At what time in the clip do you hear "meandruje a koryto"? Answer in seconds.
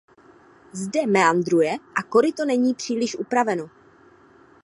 1.07-2.45